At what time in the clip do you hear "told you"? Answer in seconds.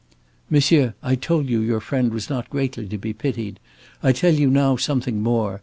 1.13-1.59